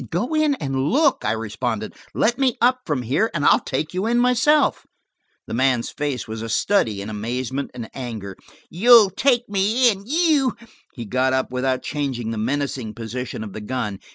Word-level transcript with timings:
"Go 0.09 0.33
in 0.33 0.55
and 0.55 0.89
look," 0.89 1.23
I 1.23 1.33
responded. 1.33 1.93
"Let 2.15 2.39
me 2.39 2.57
up 2.59 2.79
from 2.87 3.03
here, 3.03 3.29
and 3.35 3.45
I'll 3.45 3.59
take 3.59 3.93
you 3.93 4.07
in 4.07 4.17
myself. 4.17 4.87
The 5.45 5.53
man's 5.53 5.91
face 5.91 6.27
was 6.27 6.41
a 6.41 6.49
study 6.49 7.03
in 7.03 7.09
amazement 7.11 7.69
and 7.75 7.87
anger. 7.93 8.35
"You'll 8.71 9.11
take 9.11 9.47
me 9.47 9.91
in! 9.91 10.07
You!" 10.07 10.55
He 10.95 11.05
got 11.05 11.33
up 11.33 11.51
without 11.51 11.83
changing 11.83 12.31
the 12.31 12.39
menacing 12.39 12.95
position 12.95 13.43
of 13.43 13.53
the 13.53 13.61
gun. 13.61 13.99